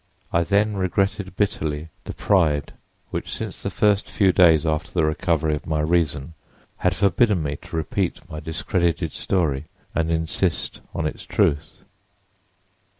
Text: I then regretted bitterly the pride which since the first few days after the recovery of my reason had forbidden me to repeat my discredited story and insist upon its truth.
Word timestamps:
I 0.33 0.41
then 0.43 0.77
regretted 0.77 1.35
bitterly 1.35 1.89
the 2.05 2.15
pride 2.15 2.73
which 3.11 3.29
since 3.31 3.61
the 3.61 3.69
first 3.69 4.09
few 4.09 4.31
days 4.31 4.65
after 4.65 4.89
the 4.91 5.05
recovery 5.05 5.53
of 5.53 5.67
my 5.67 5.79
reason 5.81 6.33
had 6.77 6.95
forbidden 6.95 7.43
me 7.43 7.57
to 7.57 7.75
repeat 7.77 8.27
my 8.27 8.39
discredited 8.39 9.11
story 9.11 9.65
and 9.93 10.09
insist 10.09 10.79
upon 10.79 11.05
its 11.05 11.23
truth. 11.23 11.83